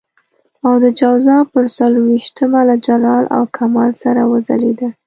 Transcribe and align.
او 0.67 0.73
د 0.83 0.85
جوزا 0.99 1.37
پر 1.53 1.65
څلور 1.77 2.03
وېشتمه 2.09 2.61
له 2.69 2.75
جلال 2.87 3.25
او 3.35 3.43
کمال 3.57 3.91
سره 4.03 4.21
وځلېده. 4.31 4.89